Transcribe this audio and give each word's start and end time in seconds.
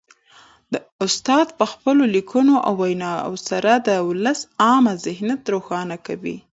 استاد 1.05 1.47
په 1.57 1.65
خپلو 1.71 2.03
لیکنو 2.15 2.55
او 2.67 2.73
ویناوو 2.81 3.43
سره 3.49 3.71
د 3.87 3.89
ولس 4.09 4.39
عامه 4.65 4.93
ذهنیت 5.05 5.41
روښانه 5.53 5.97
کوي. 6.05 6.37